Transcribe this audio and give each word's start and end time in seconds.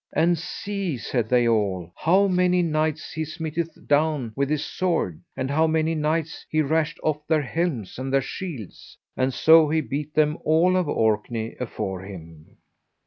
And 0.13 0.35
see, 0.35 0.97
said 0.97 1.29
they 1.29 1.47
all, 1.47 1.91
how 1.95 2.27
many 2.27 2.63
knights 2.63 3.11
he 3.13 3.23
smiteth 3.23 3.77
down 3.85 4.33
with 4.35 4.49
his 4.49 4.65
sword, 4.65 5.21
and 5.37 5.51
of 5.51 5.55
how 5.55 5.67
many 5.67 5.93
knights 5.93 6.43
he 6.49 6.63
rashed 6.63 6.99
off 7.03 7.21
their 7.27 7.43
helms 7.43 7.99
and 7.99 8.11
their 8.11 8.19
shields; 8.23 8.97
and 9.15 9.31
so 9.31 9.69
he 9.69 9.79
beat 9.79 10.15
them 10.15 10.39
all 10.43 10.75
of 10.75 10.87
Orkney 10.89 11.55
afore 11.59 12.01
him. 12.03 12.57